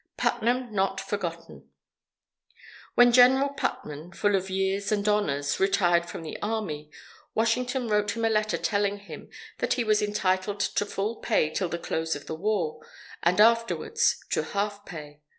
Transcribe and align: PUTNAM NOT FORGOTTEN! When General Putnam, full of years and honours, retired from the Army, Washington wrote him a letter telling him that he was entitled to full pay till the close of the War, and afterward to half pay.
PUTNAM 0.17 0.73
NOT 0.73 0.99
FORGOTTEN! 0.99 1.69
When 2.95 3.11
General 3.11 3.49
Putnam, 3.49 4.11
full 4.13 4.35
of 4.35 4.49
years 4.49 4.91
and 4.91 5.07
honours, 5.07 5.59
retired 5.59 6.07
from 6.09 6.23
the 6.23 6.39
Army, 6.41 6.89
Washington 7.35 7.87
wrote 7.87 8.15
him 8.17 8.25
a 8.25 8.29
letter 8.31 8.57
telling 8.57 8.97
him 8.97 9.29
that 9.59 9.73
he 9.73 9.83
was 9.83 10.01
entitled 10.01 10.59
to 10.61 10.87
full 10.87 11.17
pay 11.17 11.51
till 11.51 11.69
the 11.69 11.77
close 11.77 12.15
of 12.15 12.25
the 12.25 12.33
War, 12.33 12.79
and 13.21 13.39
afterward 13.39 13.99
to 14.31 14.41
half 14.41 14.87
pay. 14.87 15.21